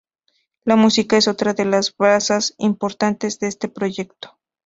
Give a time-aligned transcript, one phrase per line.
[0.63, 4.35] La música es otra de las bazas importantes de este proyecto.